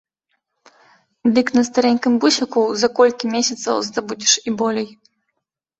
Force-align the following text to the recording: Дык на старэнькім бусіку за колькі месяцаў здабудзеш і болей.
Дык 1.35 1.47
на 1.57 1.63
старэнькім 1.69 2.17
бусіку 2.25 2.61
за 2.85 2.91
колькі 3.01 3.33
месяцаў 3.35 3.75
здабудзеш 3.91 4.33
і 4.47 4.61
болей. 4.65 4.89